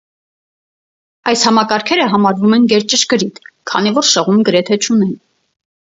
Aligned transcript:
Այս 1.33 1.43
համակարգերը 1.49 2.07
համարվում 2.13 2.57
են 2.57 2.65
գերճշգրիտ, 2.73 3.39
քանի 3.73 3.95
որ 3.99 4.11
շեղում 4.15 4.45
գրեթե 4.49 4.83
չունեն։ 4.87 5.17